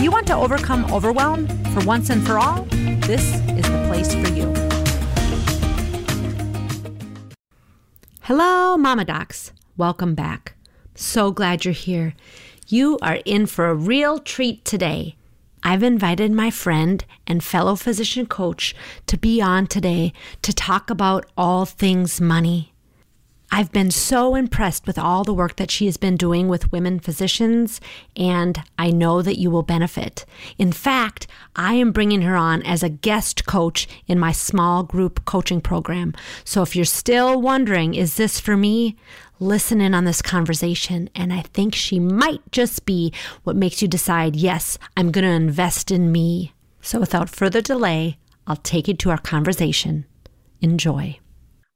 [0.00, 2.62] You want to overcome overwhelm for once and for all,
[3.02, 4.50] this is the place for you.
[8.22, 9.52] Hello, Mama Docs.
[9.76, 10.54] Welcome back.
[10.94, 12.14] So glad you're here.
[12.66, 15.16] You are in for a real treat today.
[15.62, 18.74] I've invited my friend and fellow physician coach
[19.06, 22.69] to be on today to talk about all things money.
[23.52, 27.00] I've been so impressed with all the work that she has been doing with women
[27.00, 27.80] physicians,
[28.16, 30.24] and I know that you will benefit.
[30.56, 31.26] In fact,
[31.56, 36.14] I am bringing her on as a guest coach in my small group coaching program.
[36.44, 38.96] So if you're still wondering, is this for me?
[39.40, 43.12] Listen in on this conversation, and I think she might just be
[43.42, 46.52] what makes you decide, yes, I'm going to invest in me.
[46.82, 50.04] So without further delay, I'll take you to our conversation.
[50.60, 51.18] Enjoy.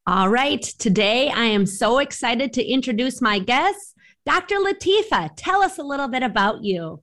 [0.07, 0.61] All right.
[0.63, 3.95] Today, I am so excited to introduce my guest,
[4.27, 4.57] Dr.
[4.57, 5.31] Latifa.
[5.35, 7.03] Tell us a little bit about you.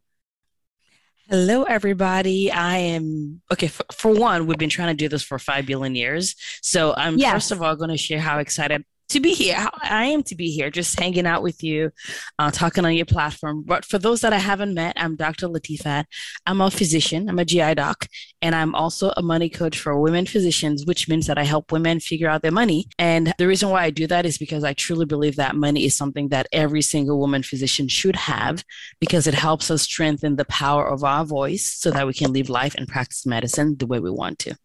[1.27, 2.51] Hello, everybody.
[2.51, 3.69] I am okay.
[3.69, 6.35] For, for, one, we've been trying to do this for five billion years.
[6.61, 7.33] So I'm yes.
[7.33, 9.67] first of all going to share how excited to be here.
[9.83, 11.91] I am to be here, just hanging out with you,
[12.39, 13.63] uh, talking on your platform.
[13.65, 15.47] But for those that I haven't met, I'm Dr.
[15.47, 16.05] Latifat.
[16.45, 18.07] I'm a physician, I'm a GI doc,
[18.41, 21.99] and I'm also a money coach for women physicians, which means that I help women
[21.99, 22.87] figure out their money.
[22.97, 25.95] And the reason why I do that is because I truly believe that money is
[25.95, 28.63] something that every single woman physician should have
[28.99, 32.49] because it helps us strengthen the power of our voice so that we can live
[32.49, 34.55] life and practice medicine the way we want to.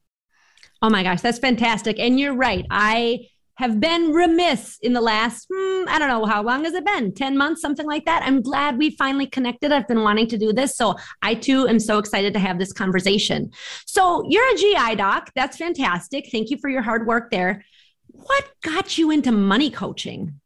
[0.83, 1.99] Oh my gosh, that's fantastic.
[1.99, 2.65] And you're right.
[2.71, 6.84] I have been remiss in the last, hmm, I don't know, how long has it
[6.84, 7.12] been?
[7.15, 8.22] 10 months, something like that.
[8.22, 9.72] I'm glad we finally connected.
[9.72, 10.77] I've been wanting to do this.
[10.77, 13.50] So I too am so excited to have this conversation.
[13.87, 15.31] So you're a GI doc.
[15.34, 16.28] That's fantastic.
[16.31, 17.65] Thank you for your hard work there.
[18.09, 20.38] What got you into money coaching?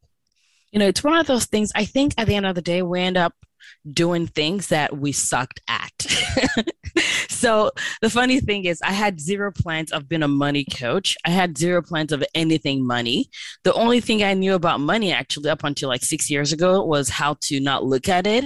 [0.71, 1.73] You know, it's one of those things.
[1.75, 3.35] I think at the end of the day, we end up
[3.93, 5.93] doing things that we sucked at.
[7.29, 7.71] so
[8.03, 11.17] the funny thing is I had zero plans of being a money coach.
[11.25, 13.31] I had zero plans of anything money.
[13.65, 17.09] The only thing I knew about money actually up until like 6 years ago was
[17.09, 18.45] how to not look at it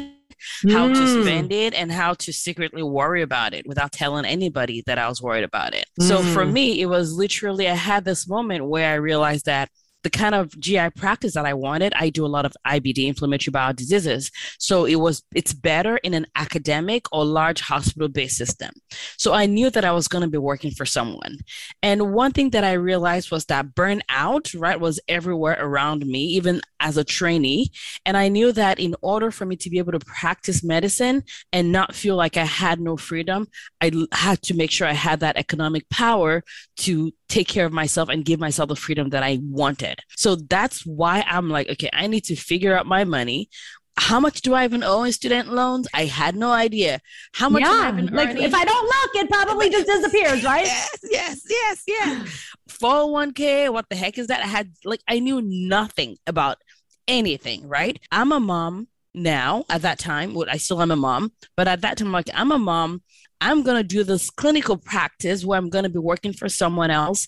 [0.71, 0.95] how mm.
[0.95, 5.09] to spend it and how to secretly worry about it without telling anybody that I
[5.09, 5.87] was worried about it.
[6.01, 6.09] Mm.
[6.09, 6.53] So for mm.
[6.53, 9.71] me, it was literally, I had this moment where I realized that
[10.05, 13.51] the kind of GI practice that I wanted, I do a lot of IBD, inflammatory
[13.51, 14.31] bowel diseases.
[14.59, 18.71] So it was, it's better in an academic or large hospital based system.
[19.17, 21.39] So I knew that I was going to be working for someone.
[21.83, 26.61] And one thing that I realized was that burnout, right, was everywhere around me, even
[26.81, 27.71] as a trainee.
[28.05, 31.73] And I knew that in order for me to be able to practice medicine and
[31.73, 33.49] not feel like I had no freedom,
[33.81, 36.43] I had to make sure I had that economic power
[36.79, 39.99] to take care of myself and give myself the freedom that I wanted.
[40.17, 43.49] So that's why I'm like, okay, I need to figure out my money.
[43.97, 45.89] How much do I even owe in student loans?
[45.95, 47.01] I had no idea.
[47.33, 47.63] How much?
[47.63, 48.43] Yeah, like earning?
[48.43, 50.67] if I don't look, it probably just disappears, right?
[50.67, 52.55] yes, yes, yes, yes.
[52.71, 54.41] 401k, what the heck is that?
[54.41, 56.59] I had like I knew nothing about
[57.07, 57.99] anything, right?
[58.11, 60.35] I'm a mom now at that time.
[60.35, 63.03] Well, I still am a mom, but at that time, like I'm a mom
[63.41, 66.91] I'm going to do this clinical practice where I'm going to be working for someone
[66.91, 67.27] else.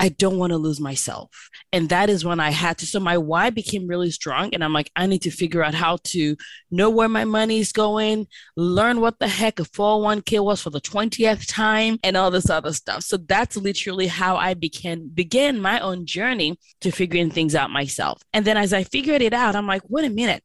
[0.00, 1.50] I don't want to lose myself.
[1.72, 2.86] And that is when I had to.
[2.86, 4.54] So my why became really strong.
[4.54, 6.36] And I'm like, I need to figure out how to
[6.70, 10.80] know where my money is going, learn what the heck a 401k was for the
[10.80, 13.02] 20th time, and all this other stuff.
[13.02, 18.22] So that's literally how I began began my own journey to figuring things out myself.
[18.32, 20.42] And then as I figured it out, I'm like, wait a minute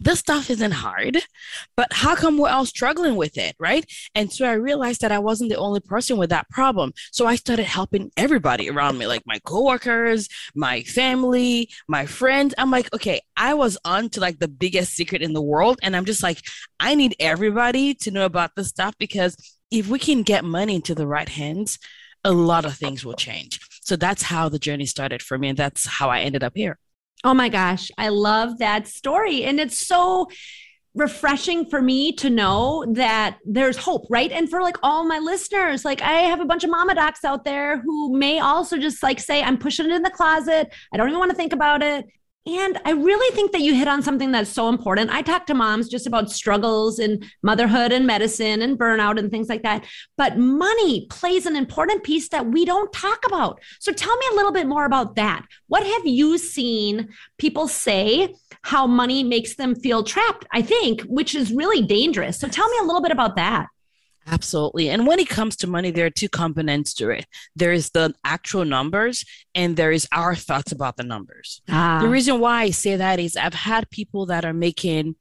[0.00, 1.18] this stuff isn't hard,
[1.76, 3.84] but how come we're all struggling with it, right?
[4.14, 6.92] And so I realized that I wasn't the only person with that problem.
[7.12, 12.54] So I started helping everybody around me, like my coworkers, my family, my friends.
[12.58, 15.78] I'm like, okay, I was on to like the biggest secret in the world.
[15.82, 16.40] And I'm just like,
[16.80, 19.36] I need everybody to know about this stuff because
[19.70, 21.78] if we can get money into the right hands,
[22.24, 23.60] a lot of things will change.
[23.82, 25.48] So that's how the journey started for me.
[25.48, 26.78] And that's how I ended up here.
[27.24, 29.44] Oh my gosh, I love that story.
[29.44, 30.28] And it's so
[30.94, 34.30] refreshing for me to know that there's hope, right?
[34.30, 37.44] And for like all my listeners, like I have a bunch of mama docs out
[37.44, 40.72] there who may also just like say, I'm pushing it in the closet.
[40.92, 42.06] I don't even want to think about it.
[42.46, 45.10] And I really think that you hit on something that's so important.
[45.10, 49.48] I talk to moms just about struggles in motherhood and medicine and burnout and things
[49.48, 49.86] like that.
[50.18, 53.60] But money plays an important piece that we don't talk about.
[53.80, 55.46] So tell me a little bit more about that.
[55.68, 57.08] What have you seen
[57.38, 60.46] people say how money makes them feel trapped?
[60.52, 62.38] I think, which is really dangerous.
[62.38, 63.68] So tell me a little bit about that.
[64.26, 64.88] Absolutely.
[64.88, 67.26] And when it comes to money, there are two components to it.
[67.54, 69.24] There is the actual numbers
[69.54, 71.60] and there is our thoughts about the numbers.
[71.68, 71.98] Ah.
[72.00, 75.16] The reason why I say that is I've had people that are making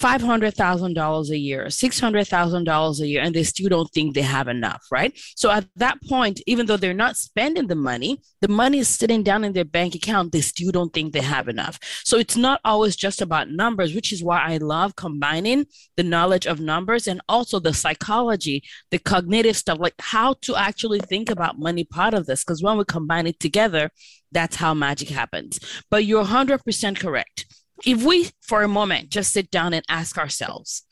[0.00, 5.18] $500,000 a year, $600,000 a year, and they still don't think they have enough, right?
[5.36, 9.22] So at that point, even though they're not spending the money, the money is sitting
[9.22, 11.78] down in their bank account, they still don't think they have enough.
[12.04, 15.66] So it's not always just about numbers, which is why I love combining
[15.96, 21.00] the knowledge of numbers and also the psychology, the cognitive stuff, like how to actually
[21.00, 22.44] think about money part of this.
[22.44, 23.90] Because when we combine it together,
[24.32, 25.58] that's how magic happens.
[25.90, 27.45] But you're 100% correct
[27.84, 30.82] if we for a moment just sit down and ask ourselves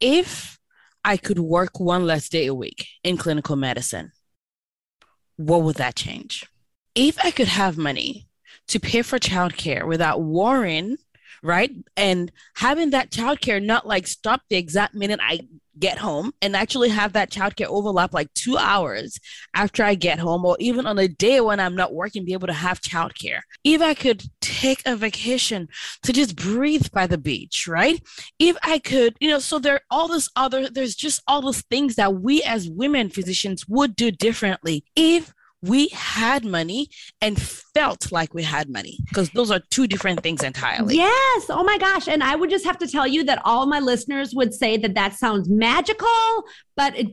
[0.00, 0.58] if
[1.04, 4.10] I could work one less day a week in clinical medicine,
[5.36, 6.44] what would that change?
[6.94, 8.26] If I could have money
[8.68, 10.96] to pay for childcare without worrying,
[11.42, 11.70] right?
[11.96, 15.40] And having that childcare not like stop the exact minute I
[15.78, 19.18] get home and actually have that childcare overlap like two hours
[19.54, 22.46] after I get home, or even on a day when I'm not working, be able
[22.46, 23.40] to have childcare.
[23.64, 25.68] If I could take a vacation
[26.02, 28.00] to just breathe by the beach, right?
[28.38, 31.62] If I could, you know, so there are all this other, there's just all those
[31.62, 35.32] things that we as women physicians would do differently if
[35.62, 36.88] we had money
[37.20, 40.96] and felt like we had money because those are two different things entirely.
[40.96, 41.46] Yes.
[41.48, 42.08] Oh my gosh.
[42.08, 44.94] And I would just have to tell you that all my listeners would say that
[44.94, 46.44] that sounds magical,
[46.76, 47.08] but it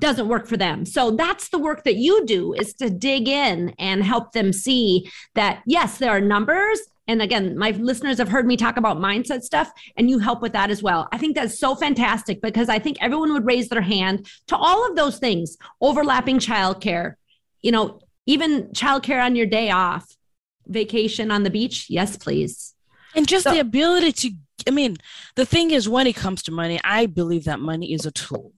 [0.00, 0.86] doesn't work for them.
[0.86, 5.10] So that's the work that you do is to dig in and help them see
[5.34, 9.40] that yes, there are numbers and again, my listeners have heard me talk about mindset
[9.40, 11.08] stuff, and you help with that as well.
[11.10, 14.86] I think that's so fantastic because I think everyone would raise their hand to all
[14.86, 17.14] of those things overlapping childcare,
[17.62, 20.16] you know, even childcare on your day off,
[20.66, 21.86] vacation on the beach.
[21.88, 22.74] Yes, please.
[23.14, 24.30] And just so, the ability to,
[24.66, 24.96] I mean,
[25.34, 28.52] the thing is, when it comes to money, I believe that money is a tool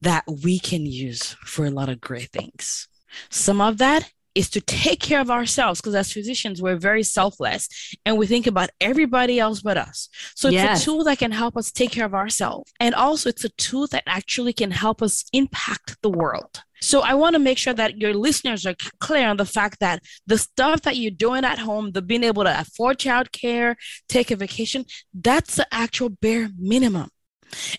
[0.00, 2.88] that we can use for a lot of great things.
[3.28, 7.68] Some of that is to take care of ourselves because as physicians we're very selfless
[8.04, 10.08] and we think about everybody else but us.
[10.34, 10.82] So it's yes.
[10.82, 12.72] a tool that can help us take care of ourselves.
[12.78, 16.62] And also it's a tool that actually can help us impact the world.
[16.82, 20.02] So I want to make sure that your listeners are clear on the fact that
[20.26, 23.76] the stuff that you're doing at home, the being able to afford childcare,
[24.08, 27.10] take a vacation, that's the actual bare minimum.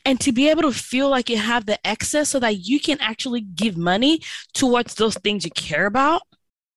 [0.06, 3.00] And to be able to feel like you have the excess so that you can
[3.00, 4.20] actually give money
[4.54, 6.22] towards those things you care about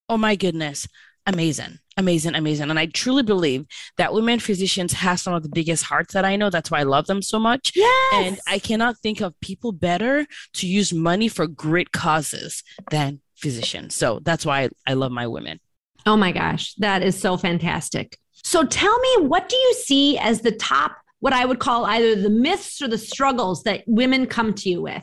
[0.08, 0.86] oh my goodness,
[1.26, 2.70] amazing, amazing, amazing.
[2.70, 3.66] And I truly believe
[3.96, 6.50] that women physicians have some of the biggest hearts that I know.
[6.50, 7.72] That's why I love them so much.
[7.74, 8.14] Yes.
[8.14, 13.94] And I cannot think of people better to use money for great causes than physicians.
[13.94, 15.60] So that's why I, I love my women.
[16.06, 18.18] Oh my gosh, that is so fantastic.
[18.32, 22.14] So tell me, what do you see as the top, what I would call either
[22.14, 25.02] the myths or the struggles that women come to you with?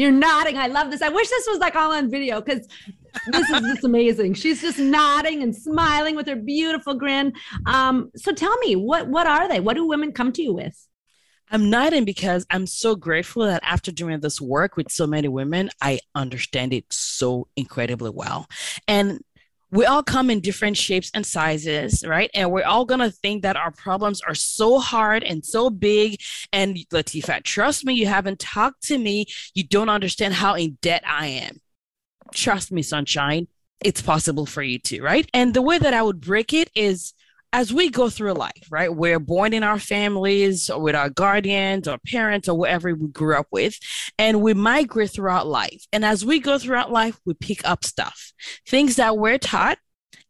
[0.00, 0.56] You're nodding.
[0.56, 1.02] I love this.
[1.02, 2.66] I wish this was like all on video because
[3.26, 4.32] this is just amazing.
[4.32, 7.34] She's just nodding and smiling with her beautiful grin.
[7.66, 9.60] Um, so tell me, what what are they?
[9.60, 10.88] What do women come to you with?
[11.50, 15.68] I'm nodding because I'm so grateful that after doing this work with so many women,
[15.82, 18.46] I understand it so incredibly well.
[18.88, 19.20] And
[19.70, 22.30] we all come in different shapes and sizes, right?
[22.34, 26.20] And we're all gonna think that our problems are so hard and so big.
[26.52, 29.26] And Latifa, trust me, you haven't talked to me.
[29.54, 31.60] You don't understand how in debt I am
[32.34, 33.48] trust me, sunshine,
[33.82, 35.28] it's possible for you too, right?
[35.32, 37.14] And the way that I would break it is
[37.52, 38.94] as we go through life, right?
[38.94, 43.36] We're born in our families or with our guardians or parents or whatever we grew
[43.36, 43.78] up with,
[44.18, 45.84] and we migrate throughout life.
[45.92, 48.32] And as we go throughout life, we pick up stuff,
[48.66, 49.78] things that we're taught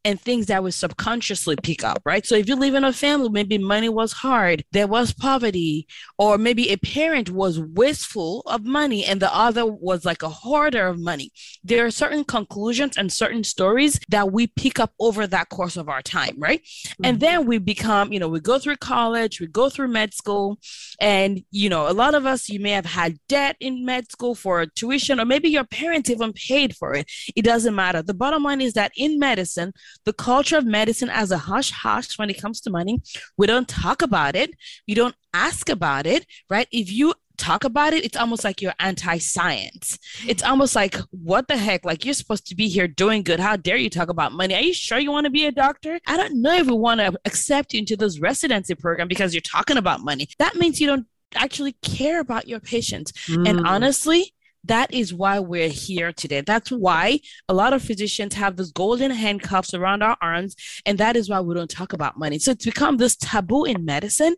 [0.04, 2.24] and things that we subconsciously pick up, right?
[2.24, 5.86] So if you live in a family, maybe money was hard, there was poverty,
[6.18, 10.86] or maybe a parent was wasteful of money and the other was like a hoarder
[10.86, 11.32] of money.
[11.62, 15.88] There are certain conclusions and certain stories that we pick up over that course of
[15.88, 16.62] our time, right?
[16.62, 17.04] Mm-hmm.
[17.04, 20.58] And then we become, you know, we go through college, we go through med school,
[21.00, 24.34] and, you know, a lot of us, you may have had debt in med school
[24.34, 27.10] for tuition, or maybe your parents even paid for it.
[27.36, 28.02] It doesn't matter.
[28.02, 29.72] The bottom line is that in medicine,
[30.04, 33.00] the culture of medicine as a hush hush when it comes to money.
[33.36, 34.50] We don't talk about it.
[34.86, 36.68] We don't ask about it, right?
[36.72, 39.98] If you talk about it, it's almost like you're anti science.
[40.26, 41.84] It's almost like, what the heck?
[41.84, 43.40] Like, you're supposed to be here doing good.
[43.40, 44.54] How dare you talk about money?
[44.54, 45.98] Are you sure you want to be a doctor?
[46.06, 49.40] I don't know if we want to accept you into this residency program because you're
[49.40, 50.28] talking about money.
[50.38, 53.12] That means you don't actually care about your patients.
[53.28, 53.48] Mm.
[53.48, 56.42] And honestly, that is why we're here today.
[56.42, 60.54] That's why a lot of physicians have those golden handcuffs around our arms.
[60.84, 62.38] And that is why we don't talk about money.
[62.38, 64.36] So it's become this taboo in medicine.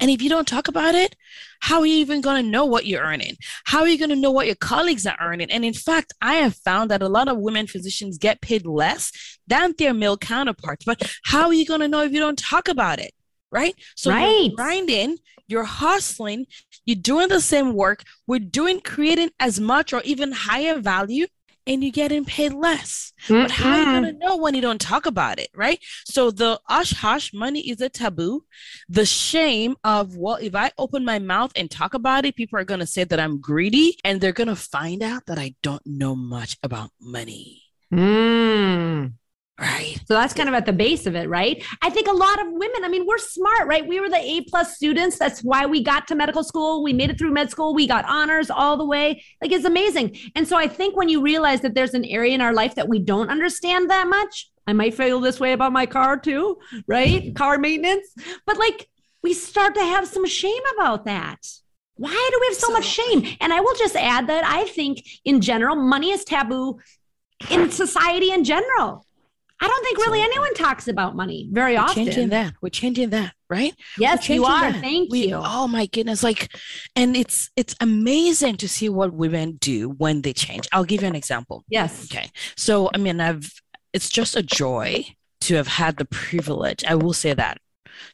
[0.00, 1.16] And if you don't talk about it,
[1.60, 3.36] how are you even going to know what you're earning?
[3.64, 5.50] How are you going to know what your colleagues are earning?
[5.50, 9.38] And in fact, I have found that a lot of women physicians get paid less
[9.46, 10.84] than their male counterparts.
[10.84, 13.12] But how are you going to know if you don't talk about it?
[13.50, 13.74] Right.
[13.96, 14.44] So right.
[14.44, 15.16] you're grinding,
[15.48, 16.46] you're hustling,
[16.84, 18.02] you're doing the same work.
[18.26, 21.26] We're doing creating as much or even higher value
[21.66, 23.12] and you're getting paid less.
[23.26, 23.42] Mm-hmm.
[23.42, 25.78] But how are you going to know when you don't talk about it, right?
[26.04, 28.44] So the osh hush money is a taboo.
[28.88, 32.64] The shame of, well, if I open my mouth and talk about it, people are
[32.64, 35.86] going to say that I'm greedy and they're going to find out that I don't
[35.86, 37.62] know much about money.
[37.92, 38.29] Mm.
[40.10, 41.64] So that's kind of at the base of it, right?
[41.82, 43.86] I think a lot of women, I mean, we're smart, right?
[43.86, 45.16] We were the A plus students.
[45.16, 46.82] That's why we got to medical school.
[46.82, 47.76] We made it through med school.
[47.76, 49.22] We got honors all the way.
[49.40, 50.18] Like it's amazing.
[50.34, 52.88] And so I think when you realize that there's an area in our life that
[52.88, 57.32] we don't understand that much, I might feel this way about my car too, right?
[57.36, 58.08] car maintenance.
[58.46, 58.88] But like
[59.22, 61.38] we start to have some shame about that.
[61.94, 63.36] Why do we have so, so much shame?
[63.40, 66.80] And I will just add that I think in general, money is taboo
[67.48, 69.06] in society in general
[69.60, 72.04] I don't think really anyone talks about money very We're often.
[72.06, 72.54] Changing that.
[72.62, 73.74] We're changing that, right?
[73.98, 74.72] Yes, you are.
[74.72, 74.80] That.
[74.80, 75.34] Thank we, you.
[75.42, 76.22] Oh my goodness.
[76.22, 76.54] Like,
[76.96, 80.68] and it's it's amazing to see what women do when they change.
[80.72, 81.64] I'll give you an example.
[81.68, 82.04] Yes.
[82.10, 82.30] Okay.
[82.56, 83.50] So I mean, I've
[83.92, 85.04] it's just a joy
[85.42, 87.58] to have had the privilege, I will say that,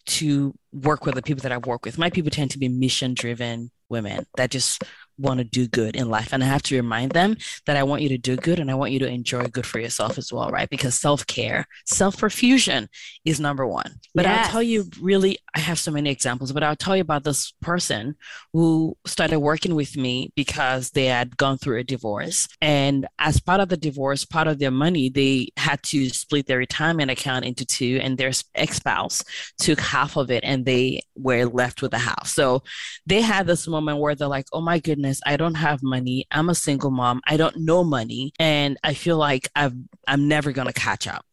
[0.06, 1.98] to work with the people that I work with.
[1.98, 4.82] My people tend to be mission driven women that just
[5.18, 6.32] want to do good in life.
[6.32, 8.74] And I have to remind them that I want you to do good and I
[8.74, 10.68] want you to enjoy good for yourself as well, right?
[10.68, 12.88] Because self care, self perfusion
[13.24, 13.96] is number one.
[14.14, 14.46] But yes.
[14.46, 17.52] I'll tell you really, I have so many examples, but I'll tell you about this
[17.62, 18.16] person
[18.52, 22.48] who started working with me because they had gone through a divorce.
[22.60, 26.58] And as part of the divorce, part of their money, they had to split their
[26.58, 29.22] retirement account into two, and their ex spouse
[29.58, 32.26] took half of it and they were left with the half.
[32.26, 32.62] So
[33.06, 36.26] they had this moment where they're like, oh my goodness I don't have money.
[36.30, 37.20] I'm a single mom.
[37.26, 38.32] I don't know money.
[38.38, 39.74] And I feel like I've,
[40.06, 41.24] I'm never going to catch up.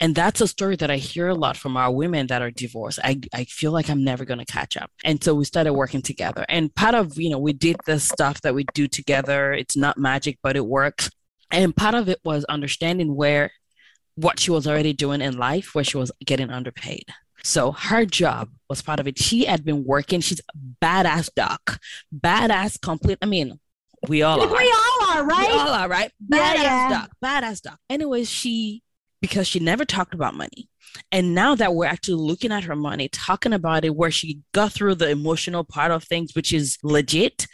[0.00, 2.98] And that's a story that I hear a lot from our women that are divorced.
[3.04, 4.90] I, I feel like I'm never going to catch up.
[5.04, 6.44] And so we started working together.
[6.48, 9.52] And part of, you know, we did the stuff that we do together.
[9.52, 11.08] It's not magic, but it works.
[11.52, 13.52] And part of it was understanding where
[14.16, 17.04] what she was already doing in life, where she was getting underpaid.
[17.44, 19.18] So her job was part of it.
[19.18, 20.20] She had been working.
[20.20, 20.40] She's
[20.80, 21.78] badass doc,
[22.14, 23.18] badass complete.
[23.20, 23.58] I mean,
[24.08, 24.46] we all are.
[24.46, 25.48] We all are, right?
[25.48, 26.10] We all are, right?
[26.22, 26.88] Badass yeah, yeah.
[26.88, 27.78] doc, badass doc.
[27.90, 28.82] Anyways, she
[29.20, 30.68] because she never talked about money.
[31.10, 34.72] And now that we're actually looking at her money, talking about it, where she got
[34.72, 37.46] through the emotional part of things, which is legit,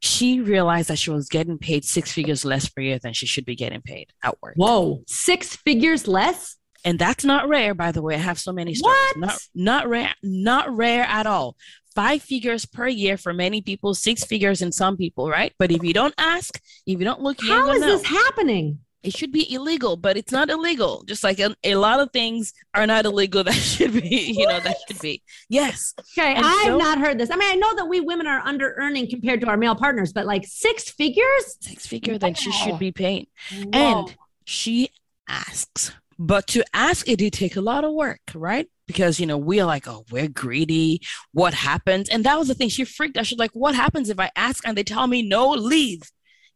[0.00, 3.46] she realized that she was getting paid six figures less per year than she should
[3.46, 4.54] be getting paid at work.
[4.56, 6.56] Whoa, six figures less?
[6.84, 8.14] And that's not rare by the way.
[8.14, 8.96] I have so many stories.
[9.16, 9.18] What?
[9.18, 11.56] not not rare not rare at all.
[11.94, 15.52] Five figures per year for many people six figures in some people right?
[15.58, 17.86] But if you don't ask if you don't look how is know.
[17.86, 18.80] this happening?
[19.02, 21.04] It should be illegal but it's not illegal.
[21.06, 23.44] Just like a, a, lot of things are not illegal.
[23.44, 25.22] That should be you know that should be.
[25.48, 25.94] Yes.
[26.18, 27.30] Okay and i've so, not heard this.
[27.30, 30.12] I mean i know that we women are under earning compared to our male partners
[30.12, 31.56] but like six figures?
[31.60, 32.18] Six figure wow.
[32.18, 33.26] then she should be paying.
[33.50, 33.70] Whoa.
[33.72, 34.90] and she
[35.28, 38.66] asks but to ask it did take a lot of work, right?
[38.86, 41.00] Because you know, we're like, oh, we're greedy.
[41.32, 42.08] What happens?
[42.08, 42.68] And that was the thing.
[42.68, 43.26] She freaked out.
[43.26, 46.02] She's like, what happens if I ask and they tell me no, leave?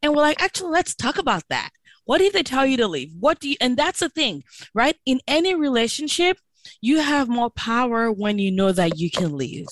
[0.03, 1.71] And we're like, actually, let's talk about that.
[2.05, 3.13] What if they tell you to leave?
[3.19, 4.97] What do you and that's the thing, right?
[5.05, 6.39] In any relationship,
[6.81, 9.67] you have more power when you know that you can leave.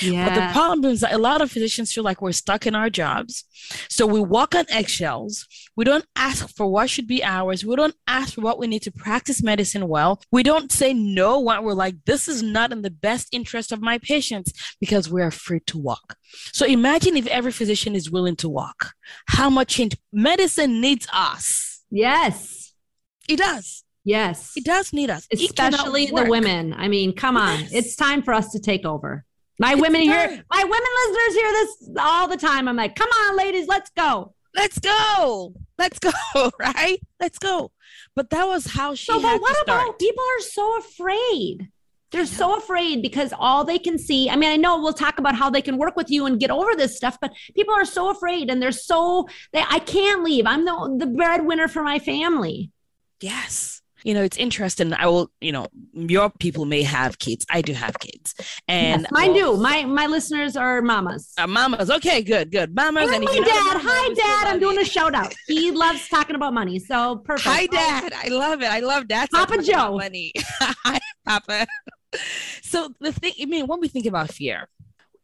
[0.00, 0.28] Yeah.
[0.28, 2.90] But the problem is that a lot of physicians feel like we're stuck in our
[2.90, 3.44] jobs.
[3.88, 5.46] So we walk on eggshells.
[5.76, 7.64] We don't ask for what should be ours.
[7.64, 10.20] We don't ask for what we need to practice medicine well.
[10.30, 13.80] We don't say no when we're like, this is not in the best interest of
[13.80, 16.16] my patients because we're afraid to walk.
[16.52, 18.92] So imagine if every physician is willing to walk.
[19.26, 21.80] How much change medicine needs us.
[21.90, 22.72] Yes.
[23.28, 23.84] It does.
[24.04, 24.52] Yes.
[24.56, 25.26] It does need us.
[25.32, 26.72] Especially the women.
[26.72, 27.60] I mean, come on.
[27.60, 27.72] Yes.
[27.72, 29.24] It's time for us to take over.
[29.60, 32.66] My it's women here, my women listeners hear this all the time.
[32.66, 34.34] I'm like, come on, ladies, let's go.
[34.56, 35.54] Let's go.
[35.78, 36.10] Let's go.
[36.58, 36.98] Right?
[37.20, 37.70] Let's go.
[38.16, 39.12] But that was how she.
[39.12, 41.68] So, but what about people are so afraid?
[42.10, 44.30] They're so afraid because all they can see.
[44.30, 46.50] I mean, I know we'll talk about how they can work with you and get
[46.50, 50.46] over this stuff, but people are so afraid and they're so they I can't leave.
[50.46, 52.72] I'm the the breadwinner for my family.
[53.20, 54.92] Yes you know, it's interesting.
[54.94, 57.44] I will, you know, your people may have kids.
[57.50, 58.34] I do have kids,
[58.68, 59.56] and yes, mine do.
[59.56, 61.32] My my listeners are mamas.
[61.38, 61.90] Uh, mamas.
[61.90, 62.74] Okay, good, good.
[62.74, 63.10] Mamas.
[63.10, 63.80] And, and my dad.
[63.82, 64.52] Hi, dad.
[64.52, 65.34] I'm doing a shout out.
[65.46, 66.78] He loves talking about money.
[66.78, 67.48] So perfect.
[67.48, 68.12] Hi, dad.
[68.14, 68.70] I love it.
[68.70, 69.30] I love that.
[69.30, 69.96] Papa Joe.
[69.96, 70.32] Money.
[70.60, 71.66] Hi, Papa.
[72.62, 74.68] so the thing, I mean, when we think about fear,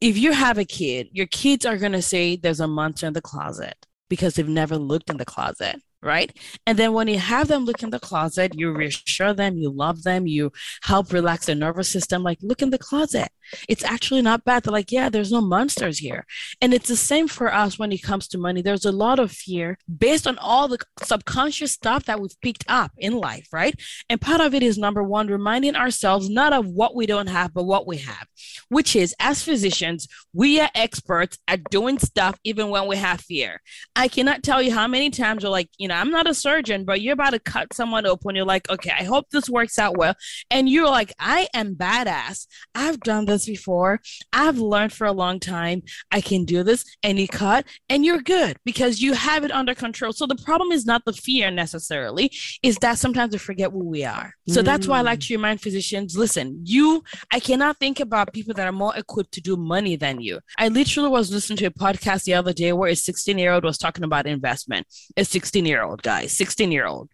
[0.01, 3.23] if you have a kid, your kids are gonna say there's a monster in the
[3.23, 6.35] closet because they've never looked in the closet right?
[6.67, 10.05] And then when you have them look in the closet, you reassure them, you love
[10.05, 12.23] them, you help relax their nervous system.
[12.23, 13.29] Like, look in the closet.
[13.69, 14.63] It's actually not bad.
[14.63, 16.27] They're like, yeah, there's no monsters here.
[16.61, 18.63] And it's the same for us when it comes to money.
[18.63, 22.93] There's a lot of fear based on all the subconscious stuff that we've picked up
[22.97, 23.79] in life, right?
[24.09, 27.53] And part of it is number one, reminding ourselves not of what we don't have,
[27.53, 28.27] but what we have,
[28.69, 33.61] which is as physicians, we are experts at doing stuff even when we have fear.
[33.95, 36.85] I cannot tell you how many times you're like, you know, I'm not a surgeon,
[36.85, 38.35] but you're about to cut someone open.
[38.35, 40.15] You're like, okay, I hope this works out well.
[40.51, 42.47] And you're like, I am badass.
[42.75, 44.01] I've done this before.
[44.33, 45.83] I've learned for a long time.
[46.11, 46.85] I can do this.
[47.03, 50.13] Any cut and you're good because you have it under control.
[50.13, 52.31] So the problem is not the fear necessarily,
[52.63, 54.33] is that sometimes we forget who we are.
[54.49, 54.65] So mm.
[54.65, 55.27] that's why I like mm.
[55.29, 59.41] to remind physicians listen, you, I cannot think about people that are more equipped to
[59.41, 60.41] do money than you.
[60.59, 63.65] I literally was listening to a podcast the other day where a 16 year old
[63.65, 64.87] was talking about investment.
[65.17, 67.11] A 16 year old guy, 16 year old.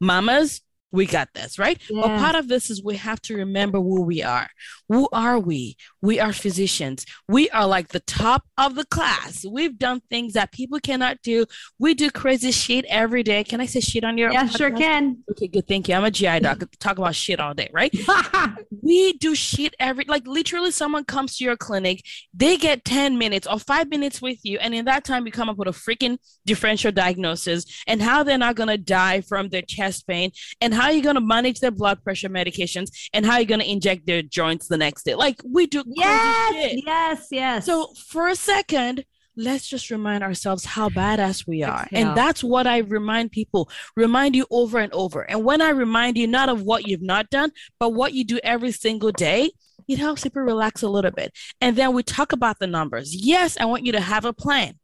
[0.00, 0.60] Mamas,
[0.92, 1.80] we got this, right?
[1.90, 2.02] Yeah.
[2.02, 4.48] But part of this is we have to remember who we are.
[4.88, 5.76] Who are we?
[6.06, 7.04] We are physicians.
[7.28, 9.44] We are like the top of the class.
[9.44, 11.46] We've done things that people cannot do.
[11.80, 13.42] We do crazy shit every day.
[13.42, 14.30] Can I say shit on your?
[14.30, 14.56] Yeah, podcast?
[14.56, 15.24] sure can.
[15.32, 15.66] Okay, good.
[15.66, 15.96] Thank you.
[15.96, 16.62] I'm a GI doc.
[16.78, 17.92] Talk about shit all day, right?
[18.82, 20.70] we do shit every like literally.
[20.70, 24.76] Someone comes to your clinic, they get 10 minutes or five minutes with you, and
[24.76, 28.54] in that time, you come up with a freaking differential diagnosis and how they're not
[28.54, 33.08] gonna die from their chest pain and how you're gonna manage their blood pressure medications
[33.12, 35.16] and how you're gonna inject their joints the next day.
[35.16, 35.82] Like we do.
[35.96, 37.66] Yes, yes, yes.
[37.66, 39.04] So for a second,
[39.36, 41.82] let's just remind ourselves how badass we are.
[41.84, 42.08] Exhale.
[42.08, 45.22] And that's what I remind people, remind you over and over.
[45.22, 48.38] And when I remind you not of what you've not done, but what you do
[48.42, 49.50] every single day,
[49.88, 51.32] it helps people relax a little bit.
[51.60, 53.14] And then we talk about the numbers.
[53.14, 54.78] Yes, I want you to have a plan.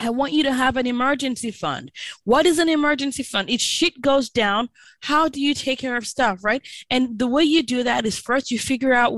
[0.00, 1.92] I want you to have an emergency fund.
[2.24, 3.50] What is an emergency fund?
[3.50, 4.70] If shit goes down,
[5.02, 6.66] how do you take care of stuff, right?
[6.90, 9.12] And the way you do that is first you figure out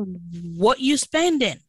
[0.57, 1.61] what you spend in.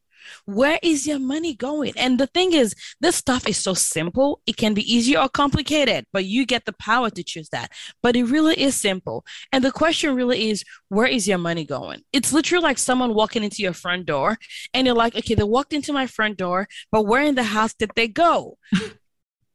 [0.46, 1.92] Where is your money going?
[1.96, 4.40] And the thing is, this stuff is so simple.
[4.46, 7.70] It can be easy or complicated, but you get the power to choose that.
[8.02, 9.24] But it really is simple.
[9.52, 12.02] And the question really is, where is your money going?
[12.12, 14.38] It's literally like someone walking into your front door
[14.72, 17.74] and you're like, okay, they walked into my front door, but where in the house
[17.74, 18.58] did they go?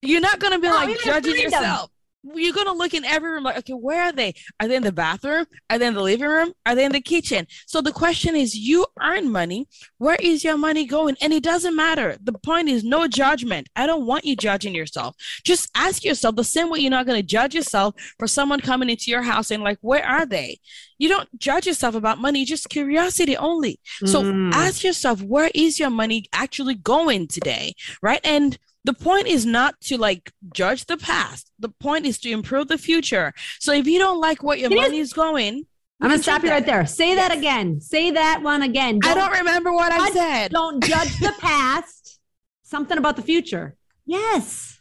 [0.01, 1.91] You're not going to be like judging yourself.
[2.23, 4.33] You're gonna look in every room like okay where are they?
[4.59, 5.45] Are they in the bathroom?
[5.69, 6.51] Are they in the living room?
[6.65, 7.47] Are they in the kitchen?
[7.65, 9.67] So the question is you earn money.
[9.99, 11.15] Where is your money going?
[11.21, 12.17] And it doesn't matter.
[12.21, 13.69] The point is no judgment.
[13.75, 15.15] I don't want you judging yourself.
[15.45, 18.89] Just ask yourself the same way you're not going to judge yourself for someone coming
[18.89, 20.59] into your house and like where are they?
[20.97, 23.79] You don't judge yourself about money just curiosity only.
[24.03, 24.51] So mm.
[24.51, 27.75] ask yourself where is your money actually going today?
[28.01, 28.19] Right?
[28.25, 31.51] And the point is not to like judge the past.
[31.59, 33.33] The point is to improve the future.
[33.59, 35.65] So if you don't like what your money is going,
[36.01, 36.85] I'm gonna stop you right there.
[36.85, 37.27] Say yes.
[37.27, 37.81] that again.
[37.81, 38.99] Say that one again.
[38.99, 40.51] Don't, I don't remember what I said.
[40.51, 42.19] Don't judge the past.
[42.63, 43.75] Something about the future.
[44.05, 44.79] Yes.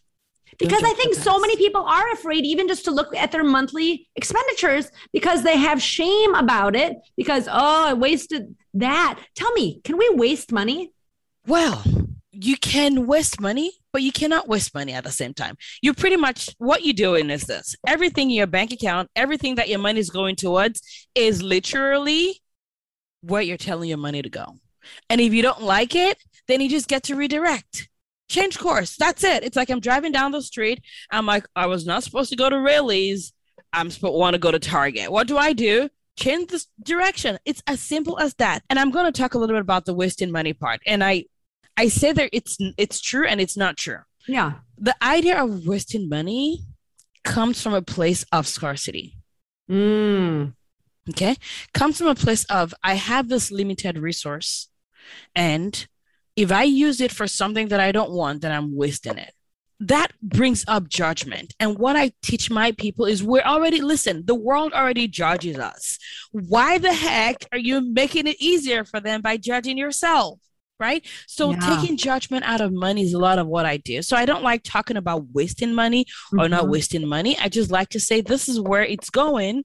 [0.59, 4.09] Because I think so many people are afraid even just to look at their monthly
[4.17, 9.21] expenditures because they have shame about it because oh I wasted that.
[9.35, 10.93] Tell me, can we waste money?
[11.47, 11.83] Well,
[12.33, 15.57] you can waste money, but you cannot waste money at the same time.
[15.83, 19.69] You pretty much what you're doing is this everything in your bank account, everything that
[19.69, 22.41] your money is going towards is literally
[23.23, 24.55] where you're telling your money to go.
[25.11, 27.89] And if you don't like it, then you just get to redirect.
[28.29, 28.95] Change course.
[28.97, 29.43] That's it.
[29.43, 30.81] It's like I'm driving down the street.
[31.11, 33.33] I'm like, I was not supposed to go to Raley's.
[33.73, 35.11] I'm supposed to want to go to Target.
[35.11, 35.89] What do I do?
[36.17, 37.37] Change the direction.
[37.45, 38.63] It's as simple as that.
[38.71, 40.81] And I'm going to talk a little bit about the wasting money part.
[40.87, 41.25] And I
[41.79, 44.01] I say that it's it's true and it's not true.
[44.27, 44.53] Yeah.
[44.77, 46.61] The idea of wasting money
[47.25, 49.17] comes from a place of scarcity.
[49.71, 50.55] Mm.
[51.11, 51.37] Okay.
[51.73, 54.69] Comes from a place of I have this limited resource
[55.35, 55.87] and
[56.37, 59.33] if I use it for something that I don't want, then I'm wasting it.
[59.81, 61.55] that brings up judgment.
[61.61, 65.99] And what I teach my people is we're already, listen, the world already judges us.
[66.33, 70.41] Why the heck are you making it easier for them by judging yourself?
[70.81, 71.05] Right.
[71.27, 71.59] So yeah.
[71.59, 74.01] taking judgment out of money is a lot of what I do.
[74.01, 76.53] So I don't like talking about wasting money or mm-hmm.
[76.53, 77.37] not wasting money.
[77.39, 79.65] I just like to say this is where it's going.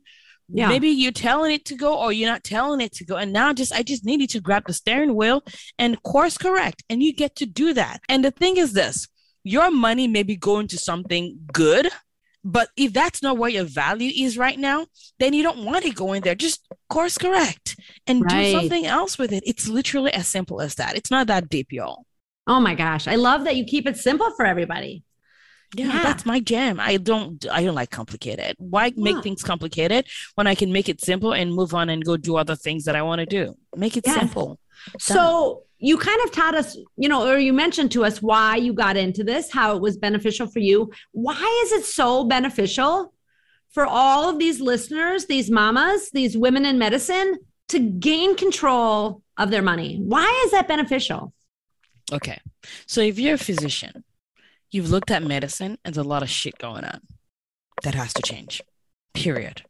[0.49, 0.67] Yeah.
[0.67, 3.15] Maybe you're telling it to go or you're not telling it to go.
[3.15, 5.43] And now just I just need you to grab the steering wheel
[5.77, 6.83] and course correct.
[6.89, 8.01] And you get to do that.
[8.09, 9.07] And the thing is this
[9.43, 11.89] your money may be going to something good,
[12.43, 14.85] but if that's not where your value is right now,
[15.19, 16.35] then you don't want it going there.
[16.35, 18.45] Just course correct and right.
[18.45, 19.43] do something else with it.
[19.45, 20.95] It's literally as simple as that.
[20.95, 22.05] It's not that deep, y'all.
[22.45, 23.07] Oh my gosh.
[23.07, 25.03] I love that you keep it simple for everybody.
[25.75, 26.79] Yeah, yeah, that's my jam.
[26.79, 28.55] I don't I don't like complicated.
[28.59, 29.21] Why make yeah.
[29.21, 32.55] things complicated when I can make it simple and move on and go do other
[32.55, 33.55] things that I want to do?
[33.75, 34.15] Make it yes.
[34.15, 34.59] simple.
[34.99, 38.73] So you kind of taught us, you know, or you mentioned to us why you
[38.73, 40.91] got into this, how it was beneficial for you.
[41.11, 43.13] Why is it so beneficial
[43.71, 47.35] for all of these listeners, these mamas, these women in medicine
[47.69, 49.97] to gain control of their money?
[50.01, 51.33] Why is that beneficial?
[52.11, 52.39] Okay.
[52.87, 54.03] So if you're a physician,
[54.71, 57.01] you've looked at medicine and there's a lot of shit going on
[57.83, 58.61] that has to change.
[59.13, 59.63] Period.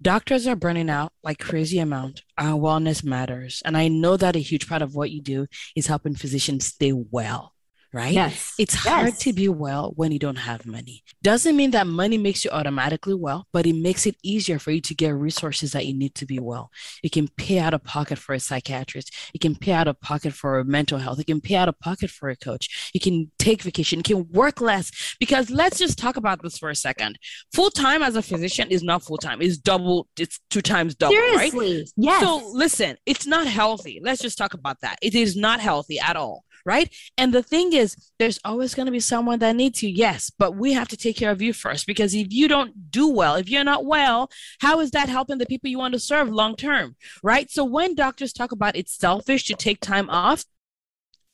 [0.00, 2.22] Doctors are burning out like crazy amount.
[2.36, 3.62] Our wellness matters.
[3.64, 6.92] And I know that a huge part of what you do is helping physicians stay
[6.92, 7.52] well
[7.92, 8.12] right?
[8.12, 8.54] Yes.
[8.58, 8.84] It's yes.
[8.84, 11.02] hard to be well when you don't have money.
[11.22, 14.80] Doesn't mean that money makes you automatically well, but it makes it easier for you
[14.82, 16.70] to get resources that you need to be well.
[17.02, 19.14] You can pay out of pocket for a psychiatrist.
[19.32, 21.18] You can pay out of pocket for mental health.
[21.18, 22.90] You can pay out of pocket for a coach.
[22.92, 24.00] You can take vacation.
[24.00, 27.18] You can work less because let's just talk about this for a second.
[27.54, 29.40] Full time as a physician is not full time.
[29.40, 30.08] It's double.
[30.18, 31.14] It's two times double.
[31.14, 31.92] Seriously, right?
[31.96, 32.22] yes.
[32.22, 34.00] So listen, it's not healthy.
[34.02, 34.98] Let's just talk about that.
[35.02, 36.94] It is not healthy at all right?
[37.16, 40.56] And the thing is, there's always going to be someone that needs you, yes, but
[40.56, 43.48] we have to take care of you first because if you don't do well, if
[43.48, 46.96] you're not well, how is that helping the people you want to serve long term,
[47.22, 47.50] right?
[47.50, 50.44] So when doctors talk about it's selfish to take time off,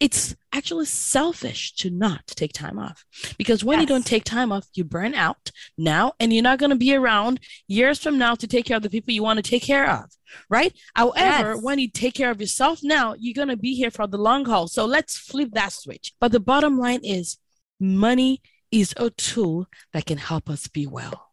[0.01, 3.05] it's actually selfish to not take time off
[3.39, 3.83] because when yes.
[3.83, 6.95] you don't take time off, you burn out now and you're not going to be
[6.95, 9.89] around years from now to take care of the people you want to take care
[9.89, 10.11] of,
[10.51, 10.73] right?
[10.95, 11.63] However, yes.
[11.63, 14.45] when you take care of yourself now, you're going to be here for the long
[14.45, 14.67] haul.
[14.67, 16.13] So let's flip that switch.
[16.21, 17.39] But the bottom line is
[17.79, 21.31] money is a tool that can help us be well.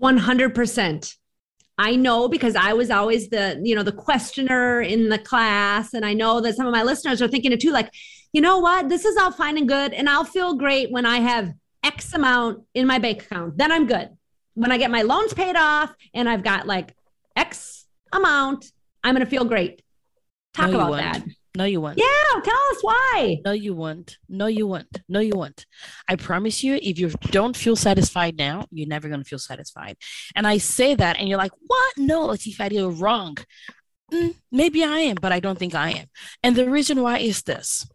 [0.00, 1.14] 100%.
[1.78, 5.94] I know because I was always the, you know, the questioner in the class.
[5.94, 7.92] And I know that some of my listeners are thinking it too, like,
[8.32, 8.88] you know what?
[8.88, 9.92] This is all fine and good.
[9.92, 11.52] And I'll feel great when I have
[11.84, 13.56] X amount in my bank account.
[13.56, 14.10] Then I'm good.
[14.54, 16.96] When I get my loans paid off and I've got like
[17.36, 18.72] X amount,
[19.04, 19.82] I'm going to feel great.
[20.54, 21.22] Talk no, about that.
[21.58, 21.98] No, you won't.
[21.98, 23.38] Yeah, tell us why.
[23.44, 24.16] No, you won't.
[24.28, 25.02] No, you won't.
[25.08, 25.66] No, you won't.
[26.08, 29.96] I promise you, if you don't feel satisfied now, you're never going to feel satisfied.
[30.36, 31.98] And I say that, and you're like, what?
[31.98, 33.38] No, Latifah, you're wrong.
[34.12, 36.06] Mm, maybe I am, but I don't think I am.
[36.44, 37.88] And the reason why is this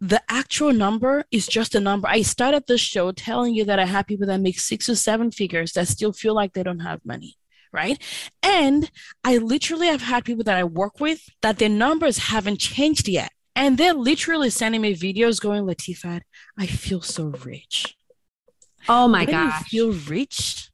[0.00, 2.06] the actual number is just a number.
[2.06, 5.32] I started the show telling you that I have people that make six or seven
[5.32, 7.36] figures that still feel like they don't have money
[7.74, 8.00] right?
[8.42, 8.90] And
[9.24, 13.32] I literally have had people that I work with that their numbers haven't changed yet.
[13.56, 16.22] And they're literally sending me videos going, Latifah,
[16.58, 17.96] I feel so rich.
[18.88, 19.52] Oh my god!
[19.70, 20.70] You feel rich,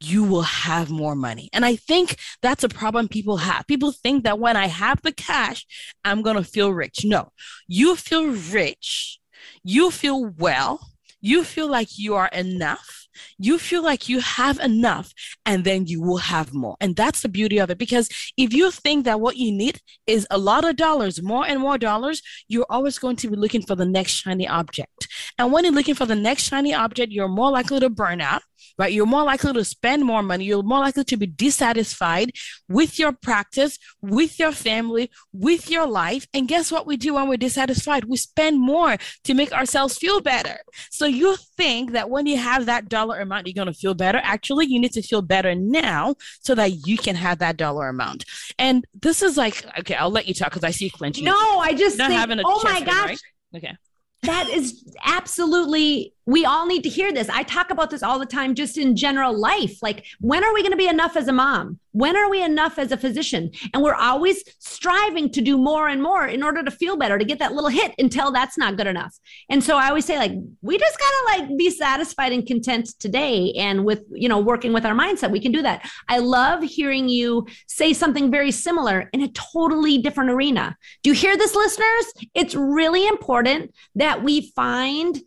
[0.00, 1.50] you will have more money.
[1.52, 3.66] And I think that's a problem people have.
[3.66, 5.66] People think that when I have the cash,
[6.04, 7.04] I'm going to feel rich.
[7.04, 7.32] No,
[7.66, 9.18] you feel rich,
[9.62, 10.89] you feel well,
[11.20, 13.00] you feel like you are enough
[13.38, 15.12] you feel like you have enough
[15.46, 16.76] and then you will have more.
[16.80, 17.78] And that's the beauty of it.
[17.78, 21.60] Because if you think that what you need is a lot of dollars, more and
[21.60, 25.08] more dollars, you're always going to be looking for the next shiny object.
[25.38, 28.42] And when you're looking for the next shiny object, you're more likely to burn out
[28.80, 28.92] right?
[28.94, 30.46] You're more likely to spend more money.
[30.46, 32.32] You're more likely to be dissatisfied
[32.66, 36.26] with your practice, with your family, with your life.
[36.32, 38.04] And guess what we do when we're dissatisfied?
[38.04, 40.56] We spend more to make ourselves feel better.
[40.90, 44.18] So you think that when you have that dollar amount, you're going to feel better.
[44.24, 48.24] Actually, you need to feel better now so that you can have that dollar amount.
[48.58, 51.26] And this is like, okay, I'll let you talk because I see you clenching.
[51.26, 53.08] No, I just think, oh my gosh.
[53.08, 53.20] Right?
[53.56, 53.76] Okay.
[54.22, 57.28] That is absolutely we all need to hear this.
[57.28, 59.82] I talk about this all the time, just in general life.
[59.82, 61.80] Like, when are we going to be enough as a mom?
[61.90, 63.50] When are we enough as a physician?
[63.74, 67.24] And we're always striving to do more and more in order to feel better, to
[67.24, 69.18] get that little hit until that's not good enough.
[69.48, 70.30] And so I always say, like,
[70.62, 73.52] we just got to like be satisfied and content today.
[73.56, 75.90] And with, you know, working with our mindset, we can do that.
[76.08, 80.76] I love hearing you say something very similar in a totally different arena.
[81.02, 82.12] Do you hear this, listeners?
[82.34, 85.20] It's really important that we find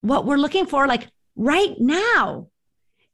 [0.00, 2.48] what we're looking for, like right now.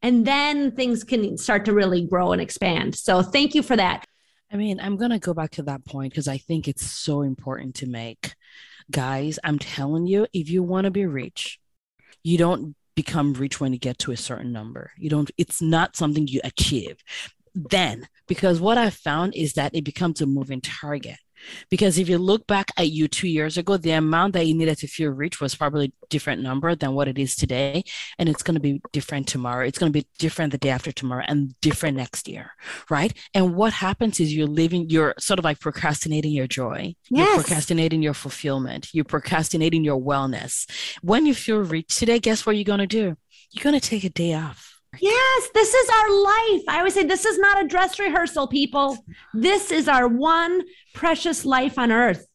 [0.03, 2.95] And then things can start to really grow and expand.
[2.95, 4.05] So thank you for that.
[4.53, 7.23] I mean, I'm going to go back to that point because I think it's so
[7.23, 8.35] important to make.
[8.91, 11.59] Guys, I'm telling you, if you want to be rich,
[12.23, 14.93] you don't become rich when you get to a certain number.
[14.97, 16.99] You don't, it's not something you achieve
[17.55, 21.17] then, because what I found is that it becomes a moving target.
[21.71, 24.79] Because if you look back at you two years ago, the amount that you needed
[24.79, 27.85] to feel rich was probably a different number than what it is today.
[28.19, 29.67] And it's going to be different tomorrow.
[29.67, 32.53] It's going to be different the day after tomorrow and different next year.
[32.91, 33.13] Right.
[33.35, 36.95] And what happens is you're living, you're sort of like procrastinating your joy.
[37.11, 37.27] Yes.
[37.27, 38.89] You're procrastinating your fulfillment.
[38.93, 40.69] You're procrastinating your wellness.
[41.03, 43.17] When you feel rich today, guess what you're going to do?
[43.51, 46.63] You're going to take a day off Yes, this is our life.
[46.69, 48.99] I always say this is not a dress rehearsal, people.
[49.35, 50.63] This is our one
[50.95, 52.27] precious life on earth.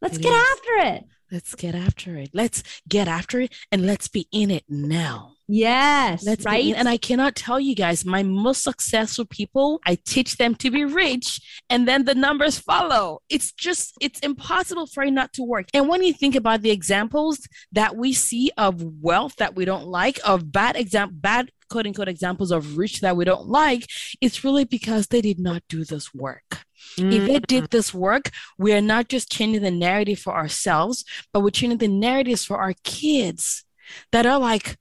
[0.00, 0.50] Let's it get is.
[0.52, 1.04] after it.
[1.30, 2.30] Let's get after it.
[2.32, 5.32] Let's get after it and let's be in it now.
[5.48, 6.24] Yes.
[6.24, 6.74] Let's right.
[6.74, 10.84] And I cannot tell you guys, my most successful people, I teach them to be
[10.84, 13.20] rich and then the numbers follow.
[13.28, 15.66] It's just, it's impossible for it not to work.
[15.72, 19.86] And when you think about the examples that we see of wealth that we don't
[19.86, 23.86] like, of bad example, bad quote unquote examples of rich that we don't like,
[24.20, 26.64] it's really because they did not do this work.
[26.98, 27.12] Mm-hmm.
[27.12, 27.70] If they did mm.
[27.70, 31.88] this work, we are not just changing the narrative for ourselves, but we're changing the
[31.88, 33.64] narratives for our kids
[34.12, 34.76] that are like,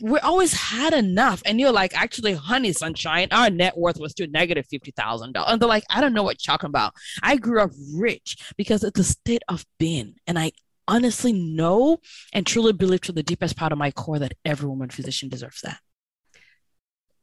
[0.00, 1.42] we always had enough.
[1.44, 5.32] And you're like, actually, honey, sunshine, our net worth was still negative $50,000.
[5.46, 6.94] And they're like, I don't know what you're talking about.
[7.22, 10.14] I grew up rich because it's a state of being.
[10.26, 10.52] And I
[10.88, 11.98] honestly know
[12.32, 15.60] and truly believe to the deepest part of my core that every woman physician deserves
[15.62, 15.78] that.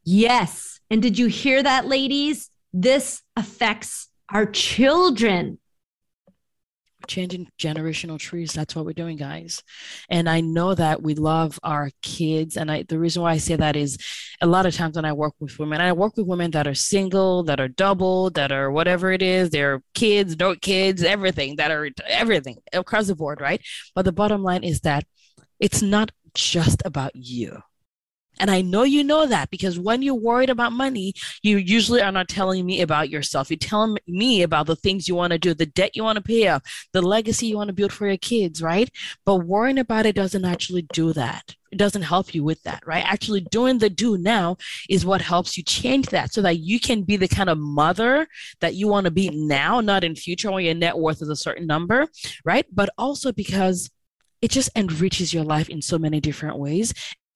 [0.03, 0.79] Yes.
[0.89, 2.49] And did you hear that, ladies?
[2.73, 5.59] This affects our children.
[7.07, 8.53] changing generational trees.
[8.53, 9.61] That's what we're doing, guys.
[10.09, 12.55] And I know that we love our kids.
[12.55, 13.97] And I, the reason why I say that is
[14.41, 16.73] a lot of times when I work with women, I work with women that are
[16.73, 21.71] single, that are double, that are whatever it is, they're kids, no kids, everything, that
[21.71, 23.61] are everything across the board, right?
[23.95, 25.03] But the bottom line is that
[25.59, 27.61] it's not just about you
[28.39, 32.11] and I know you know that because when you're worried about money, you usually are
[32.11, 33.49] not telling me about yourself.
[33.49, 36.21] You're telling me about the things you want to do, the debt you want to
[36.23, 36.61] pay off,
[36.93, 38.89] the legacy you want to build for your kids, right?
[39.25, 41.55] But worrying about it doesn't actually do that.
[41.71, 43.03] It doesn't help you with that, right?
[43.05, 44.57] Actually, doing the do now
[44.89, 48.27] is what helps you change that so that you can be the kind of mother
[48.59, 51.35] that you want to be now, not in future when your net worth is a
[51.35, 52.07] certain number,
[52.45, 52.65] right?
[52.71, 53.89] But also because
[54.41, 56.93] it just enriches your life in so many different ways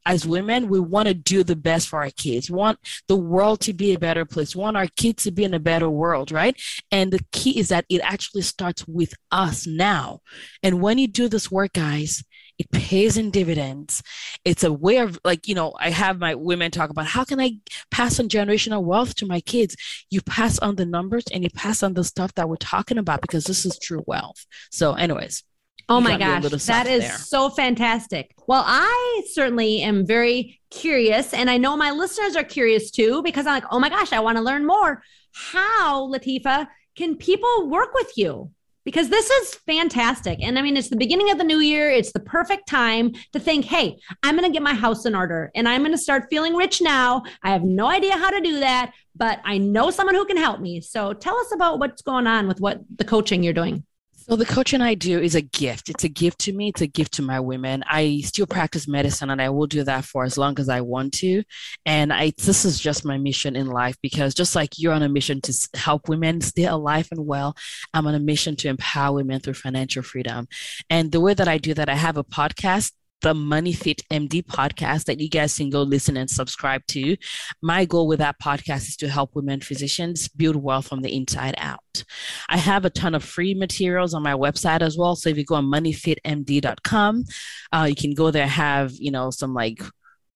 [0.07, 2.49] as women, we want to do the best for our kids.
[2.49, 4.55] We want the world to be a better place.
[4.55, 6.59] We want our kids to be in a better world, right?
[6.91, 10.21] And the key is that it actually starts with us now.
[10.63, 12.23] And when you do this work, guys,
[12.57, 14.01] it pays in dividends.
[14.45, 17.41] It's a way of like, you know, I have my women talk about how can
[17.41, 17.57] I
[17.91, 19.75] pass on generational wealth to my kids?
[20.09, 23.21] You pass on the numbers and you pass on the stuff that we're talking about
[23.21, 24.45] because this is true wealth.
[24.71, 25.43] So, anyways.
[25.89, 27.17] Oh my gosh, that is there.
[27.17, 28.33] so fantastic.
[28.45, 33.47] Well, I certainly am very curious, and I know my listeners are curious too, because
[33.47, 35.01] I'm like, oh my gosh, I want to learn more.
[35.33, 38.51] How, Latifa, can people work with you?
[38.83, 40.39] Because this is fantastic.
[40.41, 41.89] And I mean, it's the beginning of the new year.
[41.91, 45.51] It's the perfect time to think, hey, I'm going to get my house in order
[45.55, 47.23] and I'm going to start feeling rich now.
[47.43, 50.61] I have no idea how to do that, but I know someone who can help
[50.61, 50.79] me.
[50.79, 53.83] So tell us about what's going on with what the coaching you're doing.
[54.29, 55.87] So the coaching I do is a gift.
[55.87, 56.67] It's a gift to me.
[56.67, 57.81] It's a gift to my women.
[57.87, 61.13] I still practice medicine and I will do that for as long as I want
[61.19, 61.43] to.
[61.85, 65.07] And I this is just my mission in life because just like you're on a
[65.07, 67.55] mission to help women stay alive and well,
[67.93, 70.49] I'm on a mission to empower women through financial freedom.
[70.89, 74.43] And the way that I do that, I have a podcast the Money Fit MD
[74.45, 77.17] podcast that you guys can go listen and subscribe to.
[77.61, 81.55] My goal with that podcast is to help women physicians build wealth from the inside
[81.57, 82.03] out.
[82.49, 85.15] I have a ton of free materials on my website as well.
[85.15, 87.25] So if you go on moneyfitmd.com,
[87.71, 89.81] uh, you can go there, have, you know, some like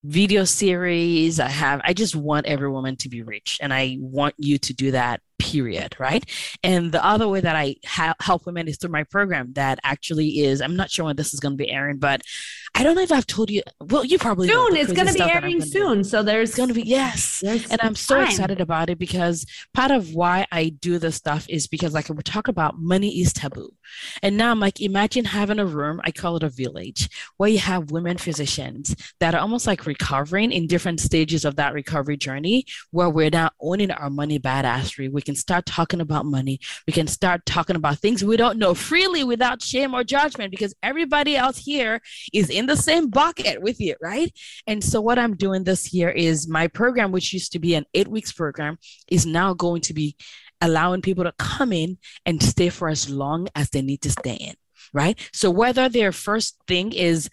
[0.04, 1.40] video series.
[1.40, 4.74] I have, I just want every woman to be rich and I want you to
[4.74, 6.24] do that period, right?
[6.64, 10.40] And the other way that I ha- help women is through my program that actually
[10.42, 12.22] is, I'm not sure when this is going to be airing, but
[12.74, 13.62] I don't know if I've told you.
[13.82, 14.78] Well, you probably soon.
[14.78, 16.04] It's going to be airing soon.
[16.06, 18.28] So there's going to be yes, and I'm so time.
[18.28, 22.24] excited about it because part of why I do this stuff is because like we
[22.24, 23.74] talk about money is taboo,
[24.24, 26.00] and now I'm like imagine having a room.
[26.06, 30.54] I call it a village where you have women physicians that are almost like recovering
[30.54, 35.12] in different stages of that recovery journey, where we're now owning our money badassery.
[35.12, 36.60] We can start talking about money.
[36.88, 40.74] We can start talking about things we don't know freely without shame or judgment because
[40.82, 42.00] everybody else here
[42.32, 44.32] is in the same bucket with you, right?
[44.68, 47.86] And so, what I'm doing this year is my program, which used to be an
[47.94, 48.78] eight weeks program,
[49.10, 50.16] is now going to be
[50.62, 54.36] allowing people to come in and stay for as long as they need to stay
[54.36, 54.54] in
[54.94, 55.18] right?
[55.34, 57.30] So whether their first thing is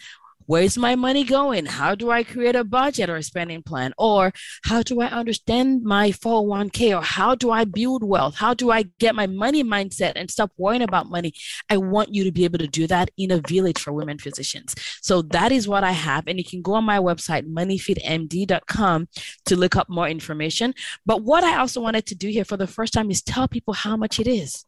[0.49, 1.67] where's my money going?
[1.67, 3.93] How do I create a budget or a spending plan?
[3.99, 4.33] Or
[4.65, 6.99] how do I understand my 401k?
[6.99, 8.37] Or how do I build wealth?
[8.37, 11.35] How do I get my money mindset and stop worrying about money?
[11.69, 14.75] I want you to be able to do that in a village for women physicians.
[15.03, 16.27] So that is what I have.
[16.27, 19.09] And you can go on my website, moneyfitmd.com,
[19.45, 20.75] to look up more information.
[21.05, 23.75] But what I also wanted to do here for the first time is tell people
[23.75, 24.65] how much it is.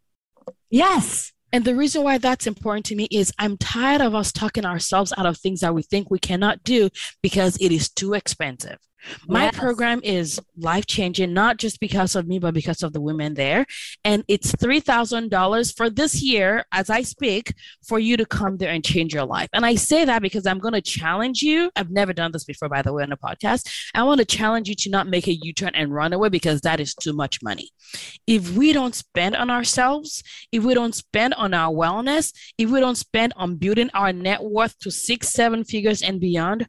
[0.69, 1.33] Yes.
[1.53, 5.13] And the reason why that's important to me is I'm tired of us talking ourselves
[5.17, 6.91] out of things that we think we cannot do
[7.23, 8.79] because it is too expensive.
[9.27, 9.59] My yes.
[9.59, 13.67] program is life changing, not just because of me, but because of the women there.
[14.05, 17.55] And it's $3,000 for this year, as I speak,
[17.87, 19.49] for you to come there and change your life.
[19.53, 21.71] And I say that because I'm going to challenge you.
[21.77, 23.69] I've never done this before, by the way, on a podcast.
[23.95, 26.61] I want to challenge you to not make a U turn and run away because
[26.63, 27.71] that is too much money.
[28.27, 32.81] If we don't spend on ourselves, if we don't spend on our wellness, if we
[32.81, 36.67] don't spend on building our net worth to six, seven figures and beyond,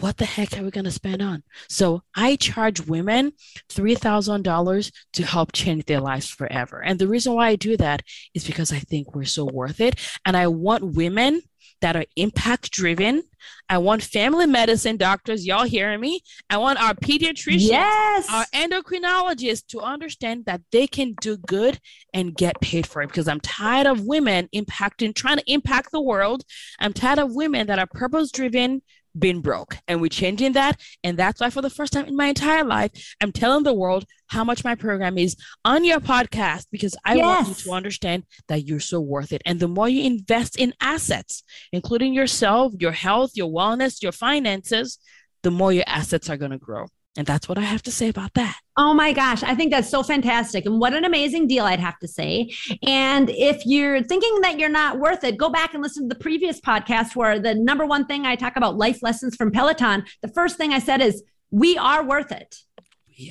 [0.00, 1.42] what the heck are we going to spend on?
[1.68, 3.32] So I charge women
[3.68, 6.82] $3,000 to help change their lives forever.
[6.82, 8.02] And the reason why I do that
[8.34, 9.96] is because I think we're so worth it.
[10.24, 11.42] And I want women
[11.80, 13.22] that are impact driven.
[13.68, 16.20] I want family medicine doctors, y'all hearing me?
[16.50, 18.28] I want our pediatricians, yes.
[18.30, 21.78] our endocrinologists to understand that they can do good
[22.12, 26.02] and get paid for it because I'm tired of women impacting, trying to impact the
[26.02, 26.44] world.
[26.78, 28.82] I'm tired of women that are purpose driven,
[29.18, 30.80] been broke and we're changing that.
[31.02, 34.04] And that's why for the first time in my entire life i'm telling the world
[34.28, 37.24] how much my program is on your podcast because i yes.
[37.24, 39.42] want you to understand that you're so worth it.
[39.44, 41.42] And the more you invest in assets
[41.72, 44.98] including yourself your health your wellness your finances
[45.42, 48.08] the more your assets are going to grow and that's what I have to say
[48.08, 48.56] about that.
[48.76, 50.64] Oh my gosh, I think that's so fantastic.
[50.64, 52.50] And what an amazing deal, I'd have to say.
[52.82, 56.20] And if you're thinking that you're not worth it, go back and listen to the
[56.20, 60.04] previous podcast where the number one thing I talk about life lessons from Peloton.
[60.22, 62.56] The first thing I said is, we are worth it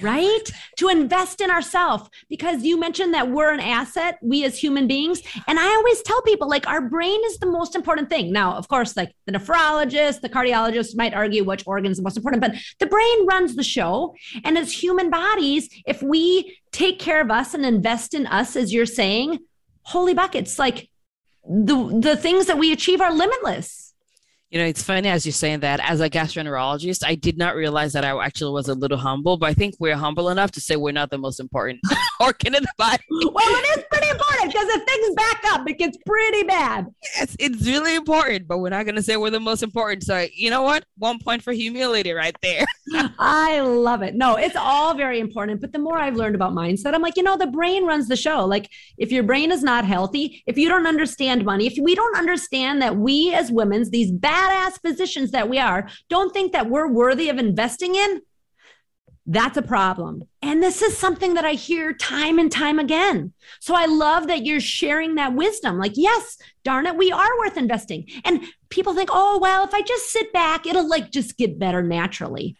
[0.01, 0.51] right?
[0.77, 5.21] To invest in ourselves because you mentioned that we're an asset, we as human beings.
[5.47, 8.31] And I always tell people like our brain is the most important thing.
[8.31, 12.17] Now, of course, like the nephrologist, the cardiologist might argue which organ is the most
[12.17, 14.15] important, but the brain runs the show.
[14.43, 18.73] And as human bodies, if we take care of us and invest in us, as
[18.73, 19.39] you're saying,
[19.83, 20.89] holy buckets, like
[21.43, 23.88] the the things that we achieve are limitless.
[24.49, 25.79] You know, it's funny as you're saying that.
[25.79, 29.47] As a gastroenterologist, I did not realize that I actually was a little humble, but
[29.47, 31.81] I think we're humble enough to say we're not the most important
[32.19, 33.03] organ in the body.
[33.09, 36.87] well, it is pretty important because if things back up, it gets pretty bad.
[37.15, 40.03] Yes, it's really important, but we're not going to say we're the most important.
[40.03, 40.85] So, you know what?
[40.97, 42.65] One point for humility right there.
[43.19, 44.15] I love it.
[44.15, 45.61] No, it's all very important.
[45.61, 48.15] But the more I've learned about mindset, I'm like, you know, the brain runs the
[48.15, 48.45] show.
[48.45, 52.17] Like, if your brain is not healthy, if you don't understand money, if we don't
[52.17, 56.87] understand that we as women's, these badass physicians that we are don't think that we're
[56.87, 58.21] worthy of investing in,
[59.31, 60.23] that's a problem.
[60.41, 63.31] And this is something that I hear time and time again.
[63.59, 65.77] So I love that you're sharing that wisdom.
[65.77, 68.07] Like, yes, darn it, we are worth investing.
[68.25, 71.83] And people think, oh, well, if I just sit back, it'll like just get better
[71.83, 72.57] naturally.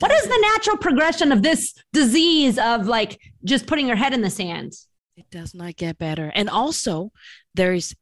[0.00, 4.22] What is the natural progression of this disease of like just putting your head in
[4.22, 4.72] the sand?
[5.16, 6.32] It does not get better.
[6.34, 7.12] And also,
[7.54, 7.94] there's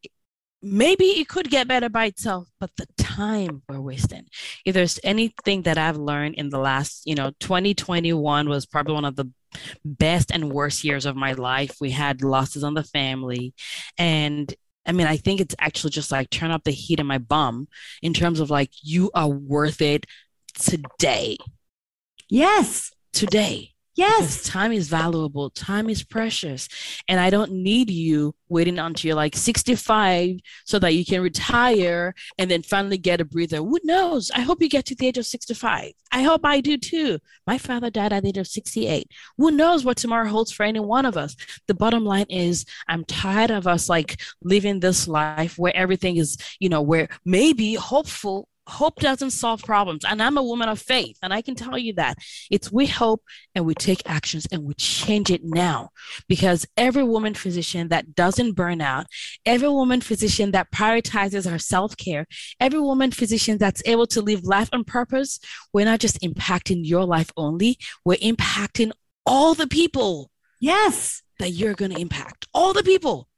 [0.65, 4.25] maybe it could get better by itself but the time we're wasting.
[4.65, 9.05] If there's anything that i've learned in the last you know 2021 was probably one
[9.05, 9.31] of the
[9.85, 11.77] best and worst years of my life.
[11.81, 13.55] We had losses on the family.
[13.99, 14.53] And
[14.87, 17.69] i mean i think it's actually just like turn up the heat in my bum
[18.03, 20.07] in terms of like you are worth it
[20.59, 21.37] today.
[22.29, 22.91] Yes.
[23.13, 24.43] Today Yes.
[24.43, 26.69] Time is valuable, time is precious.
[27.07, 32.15] And I don't need you waiting until you're like 65 so that you can retire
[32.39, 33.59] and then finally get a breather.
[33.59, 34.31] Who knows?
[34.33, 35.93] I hope you get to the age of 65.
[36.11, 37.19] I hope I do too.
[37.47, 39.09] My father died at the age of 68.
[39.39, 41.37] Who knows what tomorrow holds for any one of us?
[41.69, 46.37] The bottom line is, I'm tired of us like living this life where everything is,
[46.59, 50.05] you know, where maybe hopeful hope doesn't solve problems.
[50.05, 52.19] And I'm a woman of faith, and I can tell you that
[52.51, 53.23] it's we hope
[53.55, 55.91] and we take actions and we change it now.
[56.29, 59.07] Because every woman physician that doesn't burn out,
[59.45, 62.27] every woman physician that prioritizes her self care,
[62.61, 65.41] every woman physician that's able to live life on purpose,
[65.73, 68.93] we're not just impacting your life only, we're impacting
[69.27, 70.31] all the people.
[70.61, 72.47] Yes that you're going to impact.
[72.55, 73.29] All the people.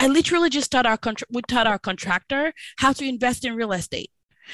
[0.00, 3.72] I literally just taught our contra- we taught our contractor how to invest in real
[3.72, 4.10] estate.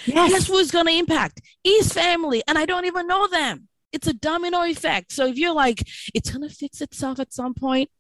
[0.07, 0.31] Yes.
[0.31, 1.41] Guess who's going to impact?
[1.65, 3.69] His family, and I don't even know them.
[3.93, 5.13] It's a domino effect.
[5.13, 5.83] So if you're like,
[6.15, 7.91] it's going to fix itself at some point,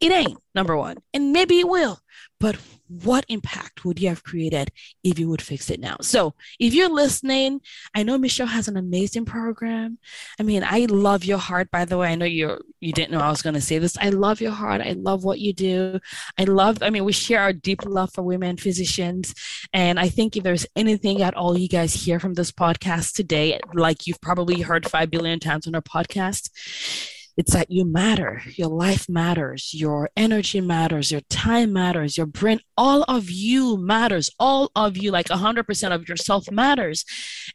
[0.00, 2.00] it ain't number one and maybe it will
[2.40, 2.56] but
[2.88, 4.72] what impact would you have created
[5.04, 5.96] if you would fix it now?
[6.00, 7.60] So if you're listening
[7.94, 9.98] i know michelle has an amazing program.
[10.38, 12.08] I mean i love your heart by the way.
[12.08, 13.96] I know you you didn't know i was going to say this.
[13.98, 14.80] I love your heart.
[14.80, 16.00] I love what you do.
[16.38, 19.34] I love i mean we share our deep love for women physicians
[19.72, 23.60] and i think if there's anything at all you guys hear from this podcast today
[23.74, 26.50] like you've probably heard 5 billion times on our podcast
[27.40, 28.42] it's that you matter.
[28.56, 29.72] Your life matters.
[29.72, 31.10] Your energy matters.
[31.10, 32.18] Your time matters.
[32.18, 34.28] Your brain, all of you matters.
[34.38, 37.06] All of you, like 100% of yourself matters.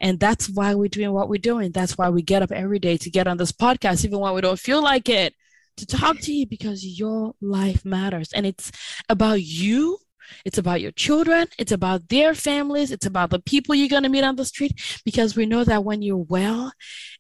[0.02, 1.72] And that's why we're doing what we're doing.
[1.72, 4.42] That's why we get up every day to get on this podcast, even when we
[4.42, 5.36] don't feel like it,
[5.78, 8.34] to talk to you because your life matters.
[8.34, 8.72] And it's
[9.08, 10.00] about you
[10.44, 11.48] it's about your children.
[11.58, 12.92] It's about their families.
[12.92, 15.84] It's about the people you're going to meet on the street because we know that
[15.84, 16.72] when you're well,